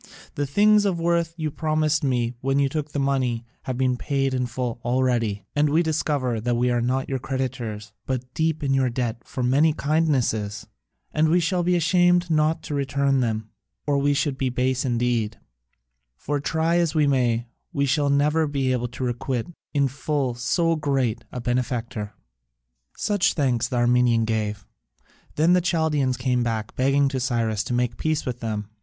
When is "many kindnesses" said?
9.43-10.65